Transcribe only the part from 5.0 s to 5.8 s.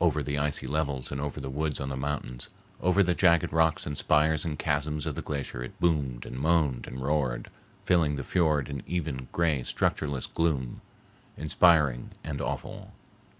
of the glacier it